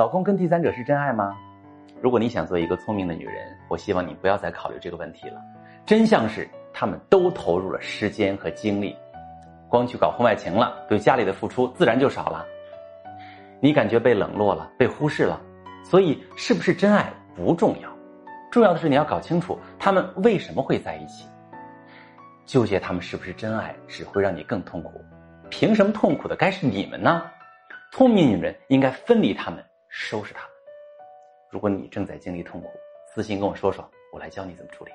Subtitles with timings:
[0.00, 1.36] 老公跟第三者是真爱吗？
[2.00, 5.38] 如果你想做一个聪明的女人，我希望你不要再考虑这个问题了。
[5.84, 8.96] 真相是，他们都投入了时间和精力，
[9.68, 12.46] 光去搞婚外情了，对家里的付出自然就少了。
[13.60, 15.38] 你感觉被冷落了，被忽视了，
[15.84, 17.90] 所以是不是真爱不重要，
[18.50, 21.28] 重要的是你要搞清楚他们为什么会在一起。
[22.46, 24.92] 纠结他们是不是真爱，只会让你更痛苦。
[25.50, 27.22] 凭什么痛苦的该是你们呢？
[27.92, 30.48] 聪明女人应该分离他们，收拾他。
[31.50, 32.70] 如果你正在经历痛苦，
[33.12, 34.92] 私信跟我说说，我来教你怎么处理。